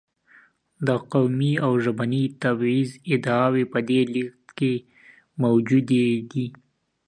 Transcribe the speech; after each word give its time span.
د 0.87 0.89
قومي 1.11 1.53
او 1.65 1.73
ژبني 1.83 2.23
تبعیض 2.41 2.91
ادعاوې 3.13 3.63
په 3.73 3.79
دې 3.87 3.99
لېږد 4.13 4.47
کې 4.57 4.73
موجودې 5.41 6.05
دي. 6.31 6.45